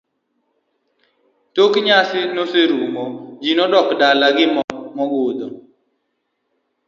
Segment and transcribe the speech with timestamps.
[1.55, 3.03] Tok kane nyasi oserumo
[3.41, 5.47] ji nodok dala gi mor mogundho.